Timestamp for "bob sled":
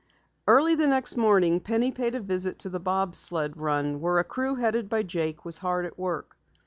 2.79-3.55